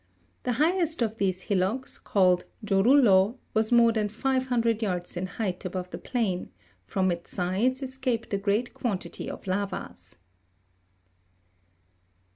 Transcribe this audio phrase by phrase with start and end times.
[0.41, 5.63] The highest of these hillocks, called Jorullo, was more than five hundred yards in height
[5.63, 6.49] above the plain;
[6.81, 10.17] from its sides escaped a great quantity of lavas.